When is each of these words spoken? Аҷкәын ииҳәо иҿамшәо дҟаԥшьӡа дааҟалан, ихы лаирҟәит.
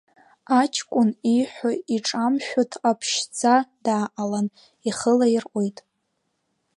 Аҷкәын 0.59 1.09
ииҳәо 1.33 1.71
иҿамшәо 1.95 2.61
дҟаԥшьӡа 2.71 3.53
дааҟалан, 3.85 4.47
ихы 4.87 5.11
лаирҟәит. 5.17 5.77